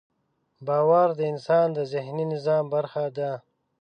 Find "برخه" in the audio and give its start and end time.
2.75-3.05